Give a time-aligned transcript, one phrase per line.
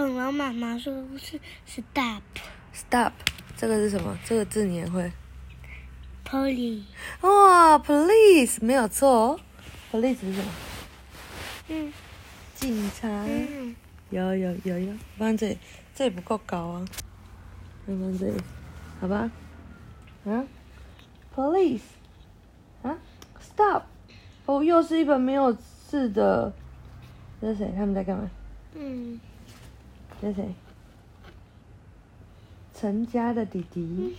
[0.00, 2.22] 恐龙妈妈说是 stop
[2.72, 3.12] Stop，
[3.54, 4.16] 这个是什么？
[4.24, 5.12] 这个字你也会
[6.24, 6.84] ？police。
[7.20, 9.40] 哇，Police 没有错哦。
[9.92, 10.50] Police 是什么？
[11.68, 11.92] 嗯
[12.54, 13.08] 警察。
[13.28, 13.76] 嗯，
[14.08, 15.58] 有有有有，放这里，
[15.94, 16.86] 这里不够高啊，
[17.86, 18.40] 放放这里，
[19.02, 19.30] 好吧？
[20.24, 20.46] 啊
[21.36, 21.80] ，Police，
[22.82, 22.96] 啊
[23.38, 23.82] ，Stop，
[24.46, 26.50] 哦，又是一本没有字的，
[27.38, 27.74] 这是谁？
[27.76, 28.30] 他们在干嘛？
[28.74, 29.20] 嗯
[30.20, 30.54] 这谁？
[32.74, 34.16] 陈家的弟弟，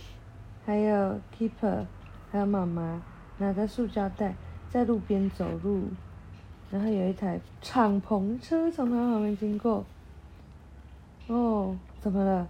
[0.64, 1.84] 还有 Keeper，
[2.30, 3.02] 还有妈妈
[3.38, 4.34] 拿着塑胶袋
[4.70, 5.84] 在路边走路，
[6.70, 9.84] 然后有一台敞篷车从他旁边经过。
[11.28, 12.48] 哦，怎么了？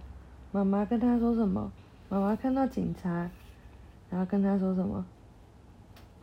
[0.51, 1.71] 妈妈跟他说什么？
[2.09, 3.29] 妈妈看到警察，
[4.09, 5.05] 然后跟他说什么？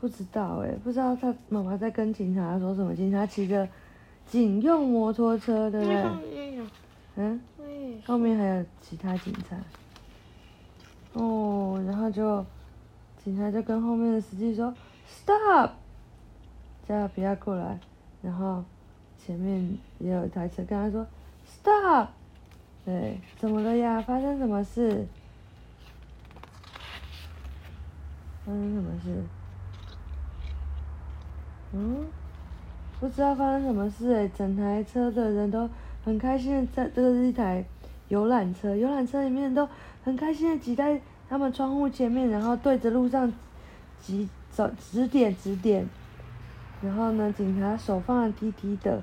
[0.01, 2.95] 不知道哎，不知道他妈妈在跟警察说什么。
[2.95, 3.69] 警察骑着
[4.27, 6.05] 警用摩托车，对不对？
[7.21, 7.41] 嗯。
[7.59, 9.57] 嗯后面还有其他警察。
[11.13, 12.45] 哦，然后就
[13.23, 14.73] 警察就跟后面的司机说
[15.07, 15.73] “stop”，
[16.89, 17.79] 叫他不要过来。
[18.23, 18.65] 然后
[19.19, 21.07] 前面也有一台车跟他说
[21.47, 22.09] “stop”，
[22.85, 24.01] 对，怎么了呀？
[24.01, 25.07] 发生什么事？
[28.47, 29.23] 发生什么事？
[31.73, 32.07] 嗯，
[33.01, 35.67] 不知道发生什么事哎、整台车的人都
[36.05, 37.65] 很开心的在，这个是一台
[38.09, 39.67] 游览车，游览车里面都
[40.05, 43.33] 很开心的挤在他们窗户前面，然后对着路上
[43.99, 45.89] 挤走指点指点，
[46.83, 49.03] 然后呢，警察手放的低低的，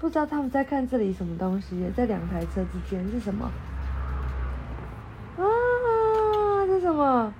[0.00, 3.48] 不知道他们在看这里什么东西，在两台车之间是什么？
[5.36, 7.32] 啊，这什么？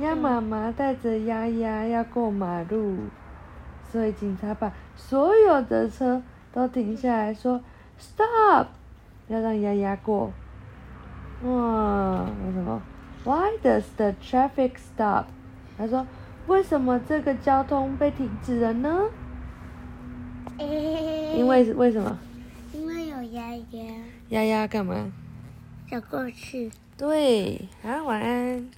[0.00, 2.98] 鸭妈妈带着丫丫要过马路，
[3.90, 7.60] 所以警察把所有的车都停下来说
[7.98, 8.68] “stop”，
[9.26, 10.32] 要让丫丫过。
[11.42, 12.80] 哇，为什么
[13.24, 15.24] ？Why does the traffic stop？
[15.76, 16.06] 他说，
[16.46, 19.10] 为什么这个交通被停止了呢？
[20.58, 22.18] 因为为什么？
[22.72, 23.84] 因为有丫丫
[24.28, 25.12] 丫丫干嘛？
[25.88, 26.70] 想过去。
[26.96, 28.68] 对，好，晚安。